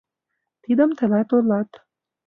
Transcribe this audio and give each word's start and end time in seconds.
—Тидым 0.63 0.89
тылат 0.97 1.29
ойлат. 1.35 1.69